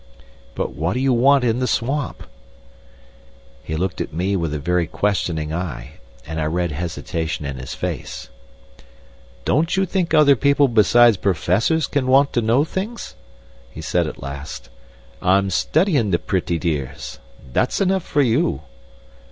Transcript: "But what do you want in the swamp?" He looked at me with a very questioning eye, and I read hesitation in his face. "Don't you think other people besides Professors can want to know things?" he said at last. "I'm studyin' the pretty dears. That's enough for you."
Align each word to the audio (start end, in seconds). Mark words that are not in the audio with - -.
"But 0.55 0.73
what 0.73 0.93
do 0.93 0.99
you 0.99 1.13
want 1.13 1.43
in 1.43 1.59
the 1.59 1.67
swamp?" 1.67 2.23
He 3.63 3.75
looked 3.75 4.01
at 4.01 4.11
me 4.11 4.35
with 4.35 4.51
a 4.51 4.57
very 4.57 4.87
questioning 4.87 5.53
eye, 5.53 5.99
and 6.25 6.41
I 6.41 6.45
read 6.45 6.71
hesitation 6.71 7.45
in 7.45 7.57
his 7.57 7.75
face. 7.75 8.29
"Don't 9.45 9.77
you 9.77 9.85
think 9.85 10.11
other 10.15 10.35
people 10.35 10.67
besides 10.67 11.17
Professors 11.17 11.85
can 11.85 12.07
want 12.07 12.33
to 12.33 12.41
know 12.41 12.63
things?" 12.65 13.13
he 13.69 13.79
said 13.79 14.07
at 14.07 14.23
last. 14.23 14.69
"I'm 15.21 15.51
studyin' 15.51 16.09
the 16.09 16.17
pretty 16.17 16.57
dears. 16.57 17.19
That's 17.53 17.79
enough 17.79 18.03
for 18.03 18.23
you." 18.23 18.63